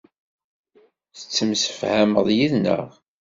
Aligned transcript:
Tettemsefhameḍ 1.17 2.27
yid-neɣ. 2.37 2.87